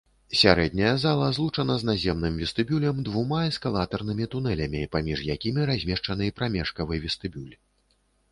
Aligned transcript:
Сярэдняя 0.41 0.93
зала 1.01 1.25
злучана 1.37 1.73
з 1.81 1.87
наземным 1.89 2.39
вестыбюлем 2.43 3.03
двума 3.09 3.41
эскалатарнымі 3.51 4.25
тунэлямі, 4.33 4.81
паміж 4.95 5.19
якімі 5.35 5.61
размешчаны 5.73 6.31
прамежкавы 6.39 6.95
вестыбюль. 7.07 7.55